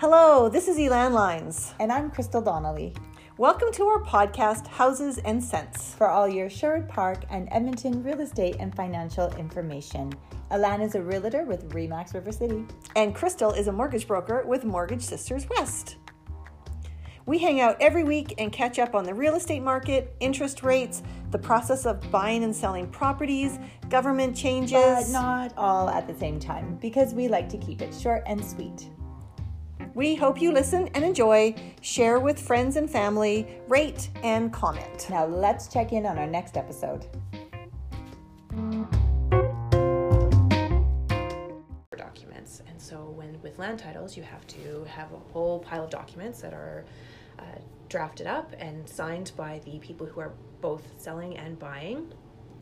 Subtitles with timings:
[0.00, 1.74] Hello, this is Elan Lines.
[1.80, 2.94] And I'm Crystal Donnelly.
[3.36, 5.92] Welcome to our podcast, Houses and Cents.
[5.94, 10.12] For all your Sherwood Park and Edmonton real estate and financial information.
[10.52, 12.64] Alan is a realtor with Remax River City.
[12.94, 15.96] And Crystal is a mortgage broker with Mortgage Sisters West.
[17.26, 21.02] We hang out every week and catch up on the real estate market, interest rates,
[21.32, 24.70] the process of buying and selling properties, government changes.
[24.70, 28.44] But not all at the same time because we like to keep it short and
[28.44, 28.88] sweet.
[29.98, 35.08] We hope you listen and enjoy, share with friends and family, rate and comment.
[35.10, 37.04] Now let's check in on our next episode.
[41.96, 42.62] documents.
[42.68, 46.40] And so when with land titles, you have to have a whole pile of documents
[46.42, 46.84] that are
[47.40, 47.42] uh,
[47.88, 52.12] drafted up and signed by the people who are both selling and buying.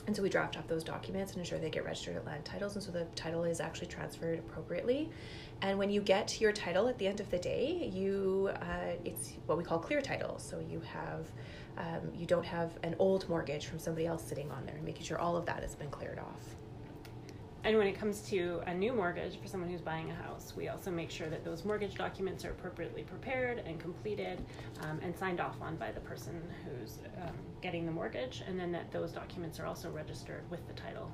[0.06, 2.76] And so we draft up those documents and ensure they get registered at land titles,
[2.76, 5.08] and so the title is actually transferred appropriately.
[5.62, 9.32] And when you get your title at the end of the day, you uh, it's
[9.46, 10.38] what we call clear title.
[10.38, 11.26] So you have
[11.76, 15.04] um, you don't have an old mortgage from somebody else sitting on there, and making
[15.04, 16.56] sure all of that has been cleared off.
[17.66, 20.68] And when it comes to a new mortgage for someone who's buying a house, we
[20.68, 24.40] also make sure that those mortgage documents are appropriately prepared and completed
[24.82, 28.70] um, and signed off on by the person who's um, getting the mortgage, and then
[28.70, 31.10] that those documents are also registered with the title.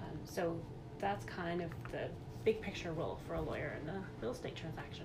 [0.00, 0.58] Um, so
[0.98, 2.08] that's kind of the
[2.42, 5.04] big picture role for a lawyer in a real estate transaction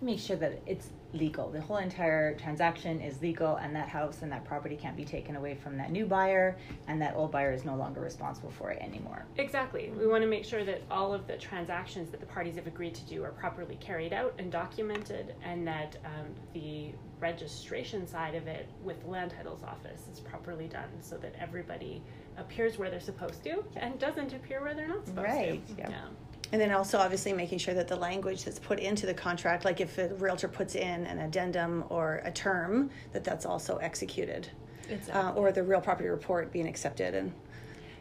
[0.00, 1.50] make sure that it's legal.
[1.50, 5.36] The whole entire transaction is legal, and that house and that property can't be taken
[5.36, 8.80] away from that new buyer, and that old buyer is no longer responsible for it
[8.82, 9.24] anymore.
[9.38, 9.90] Exactly.
[9.98, 12.94] We want to make sure that all of the transactions that the parties have agreed
[12.94, 18.46] to do are properly carried out and documented, and that um, the registration side of
[18.46, 22.02] it with the land titles office is properly done so that everybody
[22.36, 25.66] appears where they're supposed to and doesn't appear where they're not supposed right.
[25.66, 25.74] to.
[25.76, 25.90] Yeah.
[25.90, 26.04] yeah.
[26.52, 29.80] And then also obviously making sure that the language that's put into the contract, like
[29.80, 34.48] if a realtor puts in an addendum or a term, that that's also executed.
[34.88, 35.12] Exactly.
[35.12, 37.32] Uh, or the real property report being accepted and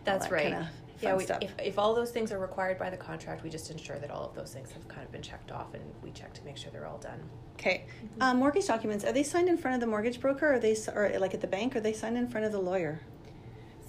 [0.05, 0.65] that's that right.
[1.01, 3.99] yeah, we, if, if all those things are required by the contract, we just ensure
[3.99, 6.43] that all of those things have kind of been checked off and we check to
[6.45, 7.19] make sure they're all done.
[7.55, 7.83] Okay.
[7.87, 8.21] Mm-hmm.
[8.21, 10.77] Um, mortgage documents, are they signed in front of the mortgage broker or are they,
[10.95, 13.01] or like at the bank, or are they signed in front of the lawyer?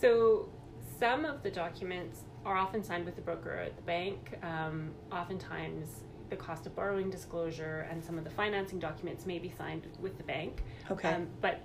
[0.00, 0.48] So
[0.98, 4.38] some of the documents are often signed with the broker at the bank.
[4.42, 9.50] Um, oftentimes, the cost of borrowing disclosure and some of the financing documents may be
[9.50, 10.62] signed with the bank.
[10.90, 11.10] Okay.
[11.10, 11.60] Um, but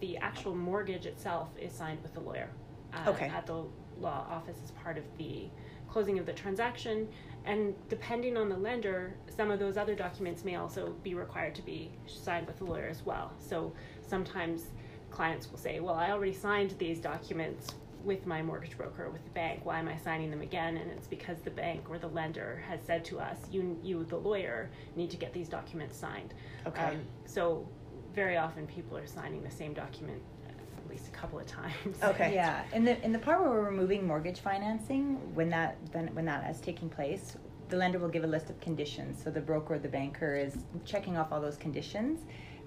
[0.00, 2.50] the actual mortgage itself is signed with the lawyer.
[2.92, 3.28] Uh, okay.
[3.28, 3.64] At the
[3.98, 5.48] law office as part of the
[5.88, 7.08] closing of the transaction.
[7.46, 11.62] And depending on the lender, some of those other documents may also be required to
[11.62, 13.32] be signed with the lawyer as well.
[13.38, 13.72] So
[14.06, 14.66] sometimes
[15.10, 17.68] clients will say, Well, I already signed these documents
[18.08, 19.60] with my mortgage broker with the bank.
[19.64, 20.78] Why am I signing them again?
[20.78, 24.16] And it's because the bank or the lender has said to us, you, you the
[24.16, 26.32] lawyer, need to get these documents signed.
[26.66, 26.82] Okay.
[26.82, 27.68] Um, so
[28.14, 32.02] very often people are signing the same document at least a couple of times.
[32.02, 32.32] Okay.
[32.34, 32.62] Yeah.
[32.72, 36.50] In the in the part where we're removing mortgage financing, when that then when that
[36.50, 37.36] is taking place,
[37.68, 39.22] the lender will give a list of conditions.
[39.22, 42.20] So the broker or the banker is checking off all those conditions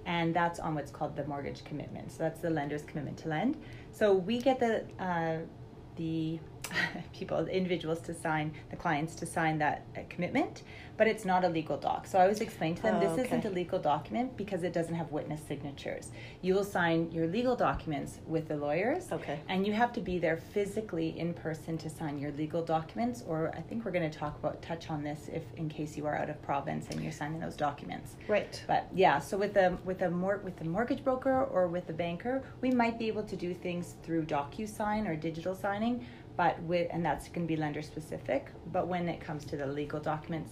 [0.06, 2.12] and that's on what's called the mortgage commitment.
[2.12, 3.58] So that's the lender's commitment to lend.
[3.92, 5.40] So we get the uh,
[5.96, 6.40] the
[7.14, 10.64] people, individuals to sign, the clients to sign that uh, commitment,
[10.98, 12.06] but it's not a legal doc.
[12.06, 13.24] So I always explain to them oh, this okay.
[13.24, 16.12] isn't a legal document because it doesn't have witness signatures.
[16.42, 20.20] You will sign your legal documents with the lawyers, okay, and you have to be
[20.20, 23.24] there physically in person to sign your legal documents.
[23.28, 26.06] Or I think we're going to talk about touch on this if in case you
[26.06, 28.16] are out of province and you're signing those documents.
[28.28, 28.62] Right.
[28.68, 31.94] But yeah, so with the with a mor- with the mortgage broker or with the
[31.94, 36.06] banker, we might be able to do things through DocuSign or digital signing
[36.38, 39.66] but with and that's going to be lender specific but when it comes to the
[39.66, 40.52] legal documents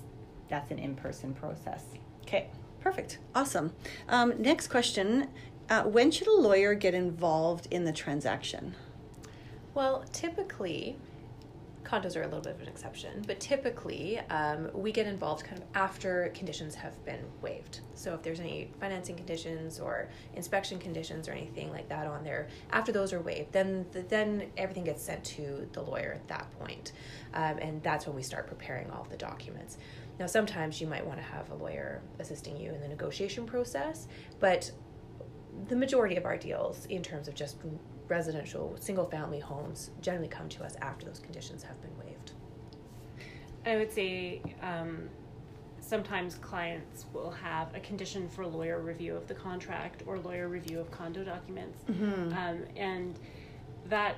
[0.50, 1.86] that's an in-person process.
[2.24, 2.48] Okay
[2.80, 3.74] perfect awesome.
[4.08, 5.28] Um, next question
[5.70, 8.76] uh, when should a lawyer get involved in the transaction?
[9.74, 10.98] Well typically
[11.90, 15.60] condos are a little bit of an exception, but typically um, we get involved kind
[15.62, 17.80] of after conditions have been waived.
[17.96, 22.48] So if there's any financing conditions or inspection conditions or anything like that on there,
[22.72, 26.92] after those are waived, then then everything gets sent to the lawyer at that point.
[27.34, 29.78] Um, and that's when we start preparing all the documents.
[30.20, 34.08] Now, sometimes you might want to have a lawyer assisting you in the negotiation process,
[34.40, 34.70] but
[35.70, 37.58] the majority of our deals, in terms of just
[38.10, 42.32] residential single family homes generally come to us after those conditions have been waived.
[43.66, 45.10] I would say um,
[45.80, 50.80] sometimes clients will have a condition for lawyer review of the contract or lawyer review
[50.80, 51.84] of condo documents.
[51.90, 52.38] Mm-hmm.
[52.38, 53.20] Um, and
[53.88, 54.16] that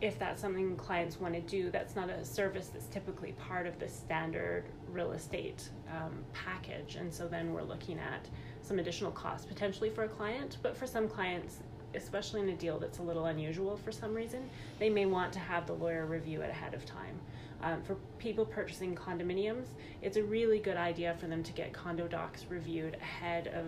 [0.00, 3.78] if that's something clients want to do, that's not a service that's typically part of
[3.80, 6.94] the standard real estate um, package.
[6.94, 8.28] And so then we're looking at
[8.62, 10.58] some additional costs potentially for a client.
[10.62, 11.58] But for some clients,
[11.94, 14.48] especially in a deal that's a little unusual for some reason,
[14.78, 17.18] they may want to have the lawyer review it ahead of time.
[17.62, 19.66] Um, for people purchasing condominiums,
[20.00, 23.66] it's a really good idea for them to get condo docs reviewed ahead of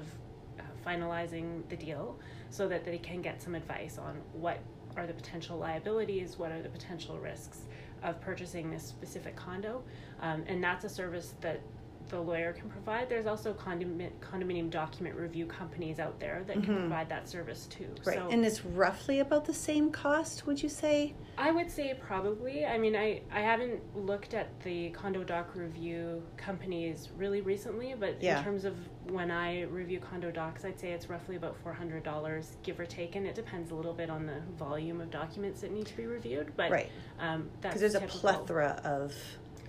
[0.58, 2.16] uh, finalizing the deal
[2.50, 4.60] so that they can get some advice on what
[4.96, 7.62] are the potential liabilities, what are the potential risks
[8.02, 9.82] of purchasing this specific condo.
[10.20, 11.60] Um, and that's a service that
[12.10, 13.08] the lawyer can provide.
[13.08, 17.88] There's also condominium, condominium document review companies out there that can provide that service too.
[18.04, 18.16] Right.
[18.16, 21.14] So and it's roughly about the same cost, would you say?
[21.38, 22.66] I would say probably.
[22.66, 28.22] I mean, I, I haven't looked at the condo doc review companies really recently, but
[28.22, 28.38] Yeah.
[28.38, 28.76] in terms of
[29.08, 33.26] when I review condo docs, I'd say it's roughly about $400, give or take, and
[33.26, 36.52] it depends a little bit on the volume of documents that need to be reviewed.
[36.56, 36.90] But Right.
[37.18, 39.14] um, that's Because there's a plethora of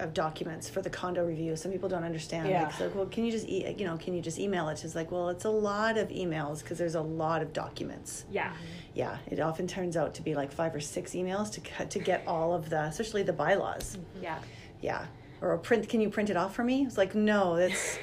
[0.01, 1.55] of documents for the condo review.
[1.55, 2.49] Some people don't understand.
[2.49, 2.63] Yeah.
[2.63, 4.83] Like, so, well, can you just e- you know, can you just email it?
[4.83, 8.25] It's like, well, it's a lot of emails because there's a lot of documents.
[8.31, 8.53] Yeah.
[8.93, 11.99] Yeah, it often turns out to be like five or six emails to cut to
[11.99, 13.97] get all of the, especially the bylaws.
[14.21, 14.39] Yeah.
[14.81, 15.05] Yeah,
[15.41, 15.87] or a print.
[15.87, 16.83] Can you print it off for me?
[16.85, 17.99] It's like, no, that's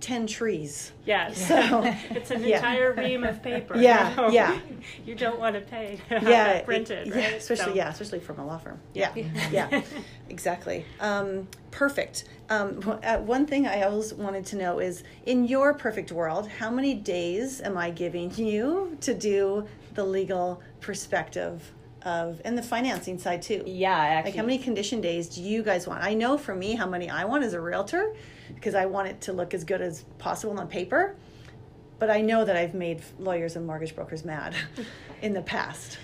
[0.00, 0.92] ten trees.
[1.04, 1.32] Yeah.
[1.32, 2.56] So, it's an yeah.
[2.56, 3.76] entire ream of paper.
[3.76, 4.58] Yeah, So yeah.
[5.06, 6.20] You don't want to pay to yeah,
[6.54, 7.22] that printed, it- right?
[7.22, 8.78] yeah, especially So- yeah, especially from a law firm.
[8.94, 9.28] Yeah, Yeah.
[9.70, 9.82] yeah,
[10.28, 10.84] exactly.
[11.00, 12.24] Um, perfect.
[12.48, 16.70] Um, uh, one thing I always wanted to know is, in your perfect world, how
[16.70, 21.72] many days am I giving you to do the legal perspective
[22.02, 23.62] of and the financing side too?
[23.66, 24.32] Yeah, actually.
[24.32, 26.02] Like how many condition days do you guys want?
[26.02, 28.14] I know for me how many I want as a realtor
[28.54, 31.16] because I want it to look as good as possible on paper.
[31.98, 34.54] But I know that I've made lawyers and mortgage brokers mad
[35.22, 35.98] in the past.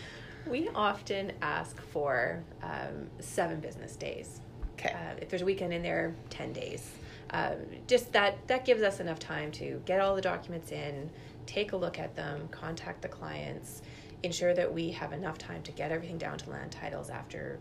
[0.47, 4.41] We often ask for um, seven business days.
[4.79, 4.91] Okay.
[4.91, 6.91] Uh, if there's a weekend in there, 10 days.
[7.31, 7.57] Um,
[7.87, 11.11] just that, that gives us enough time to get all the documents in,
[11.47, 13.83] take a look at them, contact the clients,
[14.23, 17.59] ensure that we have enough time to get everything down to land titles after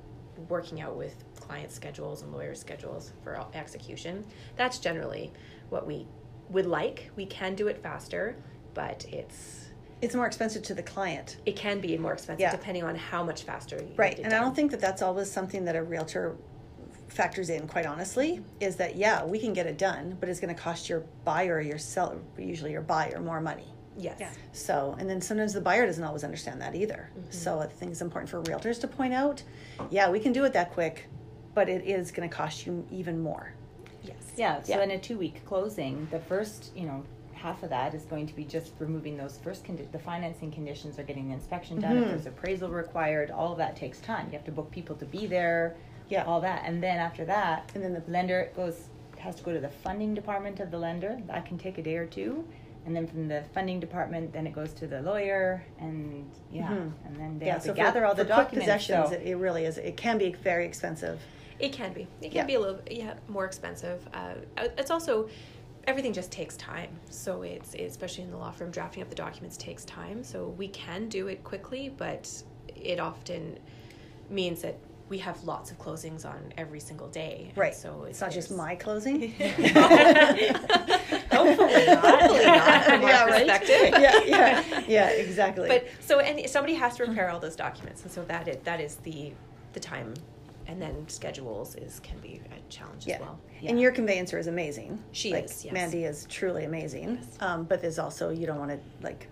[0.50, 1.16] working out with
[1.46, 4.26] client schedules and lawyer schedules for execution.
[4.56, 5.32] That's generally
[5.70, 6.08] what we
[6.50, 7.10] would like.
[7.16, 8.36] We can do it faster,
[8.74, 9.62] but it's
[10.02, 11.38] It's more expensive to the client.
[11.46, 12.52] it can be more expensive Yeah.
[12.52, 14.18] depending on how much faster you Right.
[14.18, 16.36] need it And I don't think that that's always something that a realtor
[17.08, 20.54] factors in, quite honestly, is that, yeah, we can get it done, but it's going
[20.54, 23.68] to cost your buyer or your seller, usually your buyer, more money.
[23.98, 24.18] Yes.
[24.20, 24.30] Yeah.
[24.52, 27.10] So, and then sometimes the buyer doesn't always understand that either.
[27.18, 27.32] Mm-hmm.
[27.32, 29.42] So I think it's important for realtors to point out,
[29.90, 31.08] yeah, we can do it that quick,
[31.56, 33.52] but it is going to cost you even more.
[34.04, 34.16] Yes.
[34.38, 34.84] Yeah, so Yeah.
[34.84, 37.04] in a two week closing, the first, you know,
[37.34, 41.00] half of that is going to be just removing those first condi- the financing conditions
[41.00, 41.96] or getting the inspection done.
[41.96, 42.02] Mhm.
[42.04, 44.28] If there's appraisal required, all of that takes time.
[44.28, 45.76] You have to book people to be there,
[46.10, 46.24] Yeah.
[46.26, 46.64] all that.
[46.66, 50.14] And then after that, And then the lender goes has to go to the funding
[50.14, 51.18] department of the lender.
[51.26, 52.46] That can take a day or two.
[52.86, 56.92] And then from the funding department, then it goes to the lawyer, and yeah, Mhm.
[57.08, 58.66] and then they yeah, have so to gather for, all the for quick documents.
[58.66, 59.80] possessions, so- it, it really is.
[59.80, 61.20] It can be very expensive.
[61.60, 62.08] It can be.
[62.22, 62.44] It can Yeah.
[62.46, 64.08] be a little, yeah, more expensive.
[64.14, 64.36] Uh,
[64.78, 65.30] it's also
[65.88, 66.90] everything just takes time.
[67.10, 70.24] So it's especially in the law firm, drafting up the documents takes time.
[70.24, 72.30] So we can do it quickly, but
[72.76, 73.58] it often
[74.30, 74.76] means that
[75.08, 77.46] we have lots of closings on every single day.
[77.50, 77.76] And Right.
[77.76, 79.32] So It's not just my closing.
[81.32, 82.22] Hopefully not.
[82.22, 83.48] Hopefully not from yeah, right.
[83.48, 84.02] perspective.
[84.02, 85.68] yeah, yeah, yeah, exactly.
[85.68, 88.82] But so and somebody has to prepare all those documents, and so that is, that
[88.82, 89.32] is the
[89.74, 90.14] the time,
[90.68, 93.16] and then schedules is can be a challenge yeah.
[93.16, 93.40] as well.
[93.62, 93.70] Yeah.
[93.70, 95.02] And your conveyancer is amazing.
[95.12, 95.74] She like, is, yes.
[95.74, 97.20] Mandy is truly amazing.
[97.22, 97.38] Yes.
[97.42, 99.28] Um, but there's also you don't want to like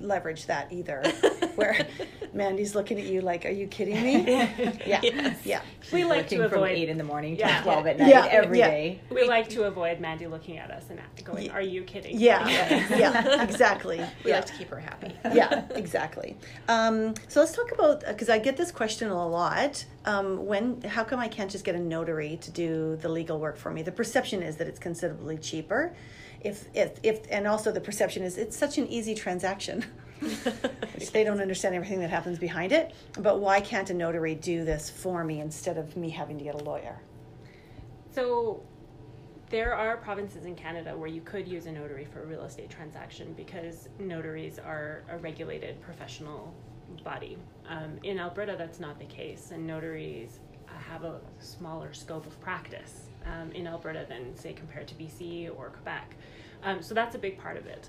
[0.00, 1.02] leverage that either,
[1.56, 1.86] where
[2.32, 4.70] Mandy's looking at you like, "Are you kidding me?" yeah,
[5.02, 5.38] Yes.
[5.44, 5.60] yeah.
[5.92, 7.62] We like to working from avoid- eight in the morning to Yeah.
[7.62, 8.68] twelve at night Yeah, every yeah.
[8.68, 9.00] day.
[9.10, 12.46] We like to avoid Mandy looking at us and going, Ye- "Are you kidding?" Yeah,
[12.96, 13.98] yeah, exactly.
[14.24, 14.36] We yeah.
[14.36, 15.12] like to keep her happy.
[15.34, 16.36] yeah, exactly.
[16.68, 19.84] Um, so let's talk about because I get this question a lot.
[20.04, 23.56] Um, when, how come I can't just get a notary to do the legal work
[23.56, 23.82] for me?
[23.82, 25.94] The perception is that it's considerably cheaper.
[26.46, 29.84] If, if, if, and also the perception is it's such an easy transaction.
[31.12, 32.94] they don't understand everything that happens behind it.
[33.18, 36.54] But why can't a notary do this for me instead of me having to get
[36.54, 37.00] a lawyer?
[38.12, 38.62] So
[39.50, 42.70] there are provinces in Canada where you could use a notary for a real estate
[42.70, 46.54] transaction because notaries are a regulated professional
[47.04, 47.36] body.
[47.68, 53.05] Um, in Alberta, that's not the case, and notaries have a smaller scope of practice
[53.26, 56.16] um, in Alberta than, say, compared to BC or Quebec.
[56.62, 57.88] Um, so that's a big part of it.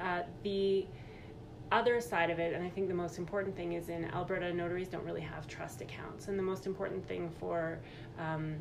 [0.00, 0.86] Uh, the
[1.72, 4.88] other side of it, and I think the most important thing is in Alberta, notaries
[4.88, 6.28] don't really have trust accounts.
[6.28, 7.78] And the most important thing for
[8.18, 8.56] um,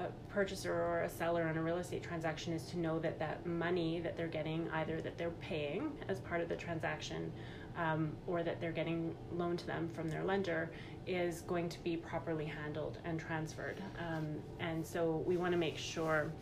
[0.00, 3.44] a purchaser or a seller on a real estate transaction is to know that that
[3.46, 7.32] money that they're getting, either that they're paying as part of the transaction
[7.76, 10.70] um, or that they're getting loaned to them from their lender,
[11.06, 13.82] is going to be properly handled and transferred.
[13.98, 16.32] Um, and so we want to make sure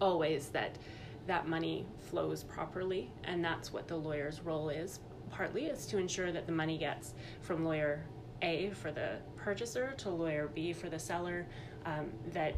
[0.00, 0.78] always that
[1.26, 5.00] that money flows properly, and that's what the lawyer's role is.
[5.30, 8.04] Partly is to ensure that the money gets from lawyer
[8.42, 11.46] A for the purchaser to lawyer B for the seller,
[11.84, 12.54] um, that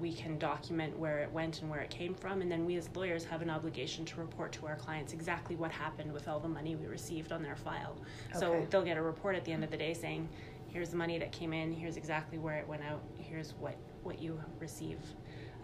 [0.00, 2.88] we can document where it went and where it came from, and then we as
[2.94, 6.48] lawyers have an obligation to report to our clients exactly what happened with all the
[6.48, 7.96] money we received on their file.
[8.38, 10.28] So they'll get a report at the end of the day saying,
[10.68, 14.20] here's the money that came in, here's exactly where it went out, here's what, what
[14.20, 14.98] you receive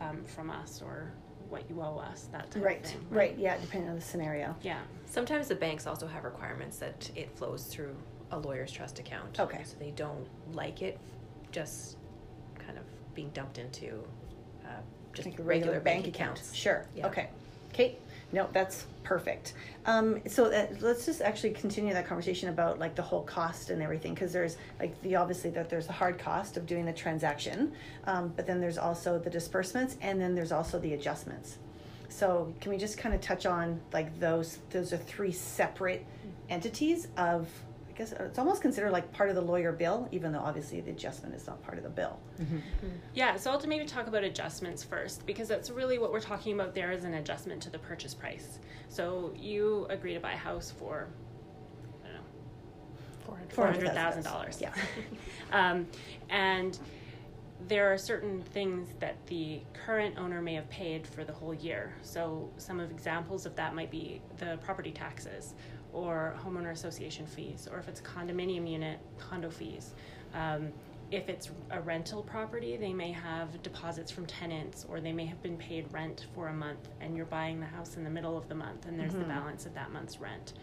[0.01, 1.12] um, from us or
[1.49, 3.07] what you owe us, that type Right, of thing.
[3.11, 4.57] right, yeah, depending on the scenario.
[4.62, 4.79] Yeah.
[5.05, 7.95] Sometimes the banks also have requirements that it flows through
[8.31, 9.39] a lawyer's trust account.
[9.39, 9.61] Okay.
[9.65, 10.99] So they don't like it
[11.51, 11.99] just
[12.59, 12.85] kind of
[13.15, 14.03] being dumped into
[14.64, 14.69] uh,
[15.14, 16.54] just Like a regular, bank, accounts.
[16.54, 16.87] Sure.
[16.97, 17.07] Yeah.
[17.09, 17.28] Okay.
[17.73, 17.97] Okay.
[18.33, 19.52] No, that's perfect.
[19.85, 23.83] Um, so uh, let's just actually continue that conversation about like the whole cost and
[23.83, 27.73] everything, because there's like the obviously that there's a hard cost of doing the transaction,
[28.07, 31.59] um, but then there's also the disbursements, and then there's also the adjustments.
[32.09, 34.59] So can we just kind of touch on like those?
[34.71, 36.07] Those are three separate
[36.49, 37.49] entities of.
[37.93, 40.91] I guess it's almost considered like part of the lawyer bill, even though obviously the
[40.91, 42.19] adjustment is not part of the bill.
[43.13, 46.75] Yeah, so I'll maybe talk about adjustments first because that's really what we're talking about
[46.75, 48.61] there is an adjustment to the purchase price.
[48.89, 51.09] So you agree to buy a house for,
[52.03, 54.59] I don't know, four hundred thousand dollars.
[54.59, 54.73] Yeah.
[55.53, 55.87] um,
[56.31, 56.79] and
[57.69, 61.95] there are certain things that the current owner may have paid for the whole year.
[62.01, 65.55] So some of examples of that might be the property taxes
[65.93, 69.93] or homeowner association fees, or if it's a condominium unit, condo fees.
[70.35, 70.73] Um,
[71.11, 75.43] if it's a rental property, they may have deposits from tenants, or they may have
[75.43, 78.49] been paid rent for a month, and you're buying the house in the middle of
[78.49, 80.55] the month, and there's the balance of that month's rent.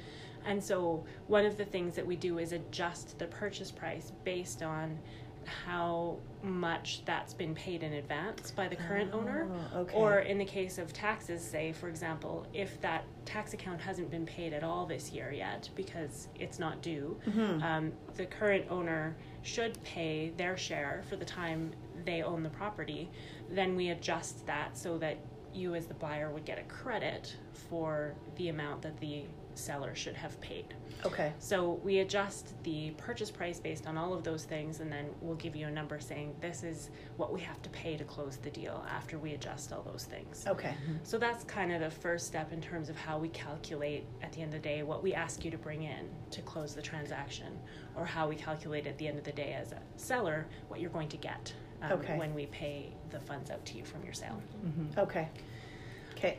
[0.45, 4.63] And so, one of the things that we do is adjust the purchase price based
[4.63, 4.98] on
[5.65, 9.49] how much that's been paid in advance by the current owner.
[9.73, 9.95] Oh, okay.
[9.95, 14.25] Or in the case of taxes, say, for example, if that tax account hasn't been
[14.25, 17.61] paid at all this year yet because it's not due, Mm-hmm.
[17.63, 21.71] um, the current owner should pay their share for the time
[22.05, 23.09] they own the property.
[23.49, 25.17] Then we adjust that so that
[25.53, 27.35] you, as the buyer, would get a credit
[27.69, 29.23] for the amount that the
[29.59, 30.73] seller should have paid.
[31.05, 31.31] Okay.
[31.39, 35.37] So we adjust the purchase price based on all of those things, and then we'll
[35.37, 38.49] give you a number saying this is what we have to pay to close the
[38.49, 40.43] deal after we adjust all those things.
[40.47, 40.73] Okay.
[41.03, 44.41] So that's kind of the first step in terms of how we calculate at the
[44.41, 47.57] end of the day what we ask you to bring in to close the transaction,
[47.95, 50.89] or how we calculate at the end of the day as a seller what you're
[50.89, 52.17] going to get um, Okay.
[52.17, 54.41] when we pay the funds out to you from your sale.
[54.97, 55.29] Okay.
[56.17, 56.37] Okay.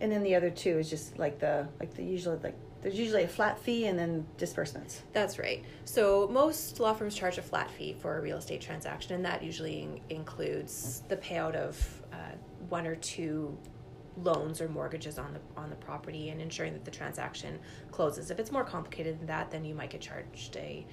[0.00, 3.24] And then the other two is just like the like the usually like there's usually
[3.24, 5.02] a flat fee and then disbursements.
[5.12, 5.62] That's right.
[5.84, 9.42] So most law firms charge a flat fee for a real estate transaction, and that
[9.42, 12.16] usually in- includes the payout of uh,
[12.68, 13.56] one or two
[14.16, 17.58] loans or mortgages on the on the property, and ensuring that the transaction
[17.90, 18.30] closes.
[18.30, 20.86] If it's more complicated than that, then you might get charged a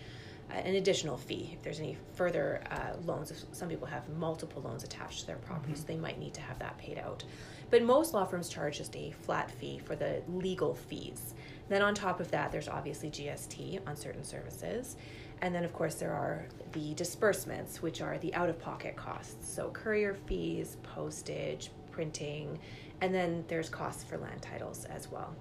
[0.49, 3.31] an additional fee if there's any further uh, loans.
[3.31, 6.57] If some people have multiple loans attached to their properties, they might need to have
[6.59, 7.23] that paid out.
[7.69, 11.33] But most law firms charge just a flat fee for the legal fees.
[11.69, 14.95] Then on top of that, there's obviously GST on certain services.
[15.41, 19.53] And then, of course, there are the disbursements, which are the out of pocket costs.
[19.53, 22.59] So, courier fees, postage, printing,
[23.01, 25.35] and then there's costs for land titles as well.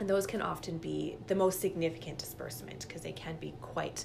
[0.00, 4.04] And those can often be the most significant disbursement because they can be quite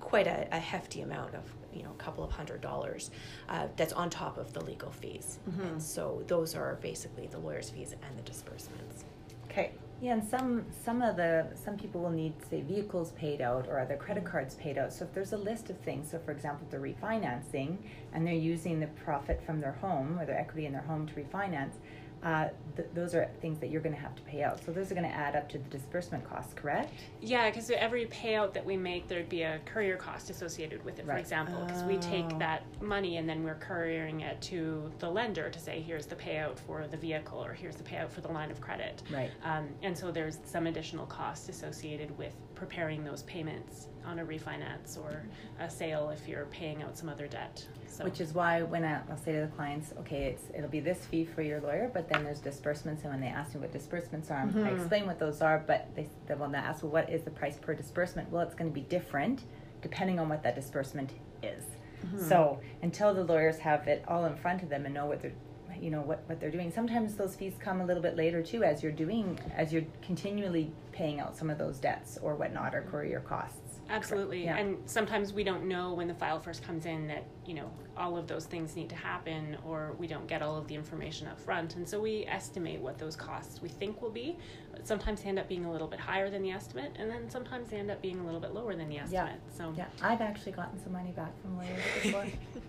[0.00, 3.10] quite a, a hefty amount of you know a couple of hundred dollars
[3.48, 7.70] uh, that's on top of the legal fees and so those are basically the lawyer's
[7.70, 9.04] fees and the disbursements
[9.50, 9.72] Okay.
[10.00, 13.80] Yeah, and some some of the some people will need say vehicles paid out or
[13.80, 14.92] other credit cards paid out.
[14.92, 17.78] So if there's a list of things, so for example, they're refinancing
[18.12, 21.14] and they're using the profit from their home or their equity in their home to
[21.14, 21.72] refinance,
[22.22, 24.64] uh, th- those are things that you're going to have to pay out.
[24.64, 26.92] So those are going to add up to the disbursement costs, correct?
[27.20, 31.06] Yeah, because every payout that we make, there'd be a courier cost associated with it,
[31.06, 31.64] for example.
[31.64, 32.00] Because we Oh.
[32.00, 36.16] take that money and then we're couriering it to the lender to say, here's the
[36.16, 39.02] payout for the vehicle or here's the payout for the line of credit.
[39.12, 39.30] Right.
[39.44, 44.98] Um, and so there's some additional cost associated with preparing those payments on a refinance
[44.98, 45.22] or
[45.60, 47.66] a sale if you're paying out some other debt.
[47.86, 50.80] So Which is why when I, I'll say to the clients, okay, it's it'll be
[50.80, 53.72] this fee for your lawyer, but then there's disbursements, and when they ask me what
[53.72, 54.66] disbursements are, I mm-hmm.
[54.66, 55.62] explain what those are.
[55.66, 58.30] But they they will not ask, well, what is the price per disbursement?
[58.30, 59.42] Well, it's going to be different
[59.80, 61.12] depending on what that disbursement
[61.42, 61.64] is.
[62.04, 62.28] Mm-hmm.
[62.28, 65.32] So until the lawyers have it all in front of them and know what they're
[65.82, 68.62] you know what, what they're doing sometimes those fees come a little bit later too
[68.62, 72.82] as you're doing as you're continually paying out some of those debts or whatnot or
[72.82, 73.58] courier costs
[73.90, 74.44] Absolutely.
[74.44, 74.58] Yeah.
[74.58, 78.18] And sometimes we don't know when the file first comes in that, you know, all
[78.18, 81.40] of those things need to happen or we don't get all of the information up
[81.40, 81.76] front.
[81.76, 84.36] And so we estimate what those costs we think will be.
[84.84, 87.70] Sometimes they end up being a little bit higher than the estimate and then sometimes
[87.70, 89.40] they end up being a little bit lower than the estimate.
[89.48, 89.56] yeah.
[89.56, 92.26] So yeah i've actually gotten some money back from lawyers before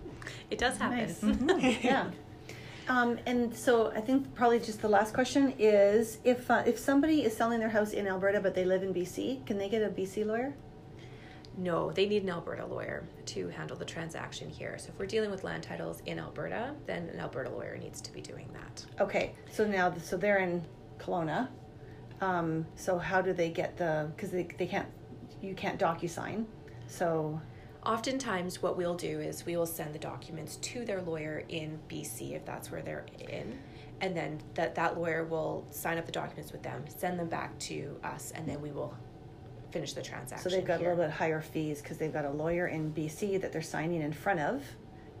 [0.50, 0.98] It does happen.
[0.98, 1.20] Nice.
[1.20, 1.86] Mm-hmm.
[1.86, 2.10] yeah.
[2.90, 7.22] Um, and so I think probably just the last question is if uh, if somebody
[7.22, 9.88] is selling their house in Alberta but they live in BC, can they get a
[9.88, 10.52] BC lawyer?
[11.56, 14.76] No, they need an Alberta lawyer to handle the transaction here.
[14.76, 18.12] So if we're dealing with land titles in Alberta, then an Alberta lawyer needs to
[18.12, 18.84] be doing that.
[19.00, 20.64] Okay, so now so they're in
[20.98, 21.48] Kelowna.
[22.20, 24.10] Um, so how do they get the?
[24.16, 24.88] Because they they can't
[25.40, 26.44] you can't docu sign.
[26.88, 27.40] So
[27.84, 32.32] Oftentimes, what we'll do is we will send the documents to their lawyer in BC
[32.36, 33.58] if that's where they're in,
[34.02, 37.58] and then that that lawyer will sign up the documents with them, send them back
[37.60, 38.94] to us, and then we will
[39.70, 40.50] finish the transaction.
[40.50, 40.90] so they've got here.
[40.90, 44.02] a little bit higher fees because they've got a lawyer in BC that they're signing
[44.02, 44.62] in front of,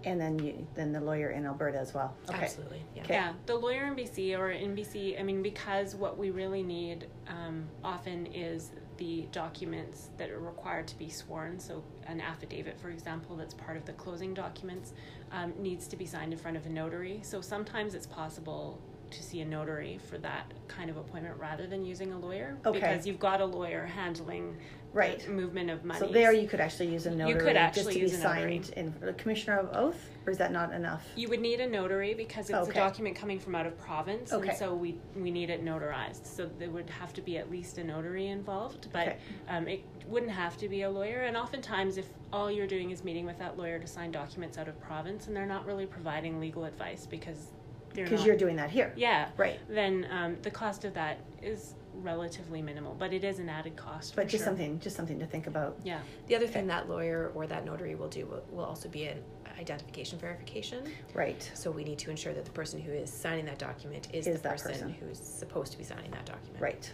[0.04, 2.14] and then you then the lawyer in Alberta as well.
[2.28, 2.44] Okay.
[2.44, 3.02] Absolutely, yeah.
[3.04, 3.14] Okay.
[3.14, 7.06] Yeah, the lawyer in BC or in BC, I mean, because what we really need
[7.26, 11.58] um, often is the documents that are required to be sworn.
[11.58, 14.92] So, an affidavit, for example, that's part of the closing documents,
[15.32, 17.18] um, needs to be signed in front of a notary.
[17.22, 18.78] So, sometimes it's possible
[19.10, 22.78] to see a notary for that kind of appointment rather than using a lawyer Okay.
[22.78, 24.56] because you've got a lawyer handling
[24.92, 25.26] Right.
[25.28, 26.00] movement of money.
[26.00, 28.18] So there you could actually use a notary You could just actually be use a
[28.18, 28.62] notary.
[28.62, 31.06] signed in the commissioner of oath, or is that not enough?
[31.16, 32.70] You would need a notary because it's Okay.
[32.72, 34.48] a document coming from out of province, Okay.
[34.48, 36.26] and so we we need it notarized.
[36.26, 39.16] So there would have to be at least a notary involved, but Okay.
[39.48, 41.22] um, it wouldn't have to be a lawyer.
[41.22, 44.66] And oftentimes, if all you're doing is meeting with that lawyer to sign documents out
[44.68, 47.52] of province, and they're not really providing legal advice because
[47.94, 48.92] Because you're doing that here.
[48.96, 49.58] yeah Right.
[49.68, 54.16] then um, the cost of that is relatively minimal, but it is an added cost.
[54.16, 54.50] But for just sure.
[54.50, 55.76] something, just something to think about.
[55.84, 56.00] Yeah.
[56.26, 59.18] The other thing that lawyer or that notary will do will, will also be an
[59.58, 60.84] identification verification.
[61.14, 61.50] Right.
[61.54, 64.40] So we need to ensure that the person who is signing that document is, Is
[64.40, 64.96] the person, person.
[64.98, 66.60] who's supposed to be signing that document.
[66.60, 66.92] Right.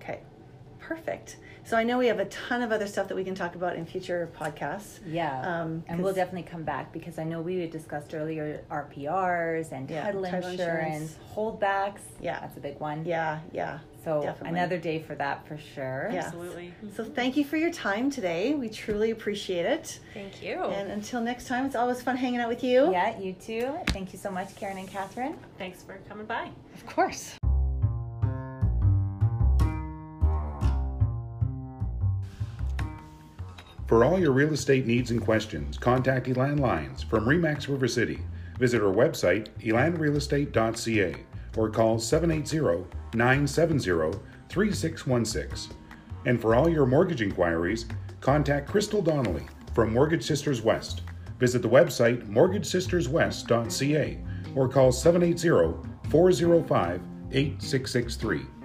[0.00, 0.20] Okay.
[0.82, 1.36] Perfect.
[1.64, 3.76] So I know we have a ton of other stuff that we can talk about
[3.76, 4.98] in future podcasts.
[5.06, 9.70] Yeah, Um, and we'll definitely come back because I know we had discussed earlier RPRs
[9.70, 11.18] and Yeah, title, title insurance, insurance.
[11.36, 12.00] holdbacks.
[12.20, 12.40] Yeah.
[12.40, 13.04] that's a big one.
[13.04, 13.78] Yeah, yeah.
[14.04, 14.58] so definitely.
[14.58, 16.10] another day for that for sure.
[16.12, 16.24] Yeah.
[16.26, 16.74] Absolutely.
[16.96, 18.54] So thank you for your time today.
[18.54, 20.00] We truly appreciate it.
[20.14, 20.64] Thank you.
[20.64, 22.90] And until next time, it's always fun hanging out with you.
[22.90, 23.72] Yeah, you too.
[23.88, 25.38] Thank you so much, Karen and Catherine.
[25.58, 26.50] Thanks for coming by.
[26.74, 27.36] Of course.
[33.92, 38.20] For all your real estate needs and questions, contact Elan Lines from Remax River City.
[38.58, 41.14] Visit our website, elanrealestate.ca,
[41.58, 45.76] or call 780 970 3616.
[46.24, 47.84] And for all your mortgage inquiries,
[48.22, 51.02] contact Crystal Donnelly from Mortgage Sisters West.
[51.38, 54.18] Visit the website mortgagesisterswest.ca
[54.54, 58.61] or call 780 405 8663.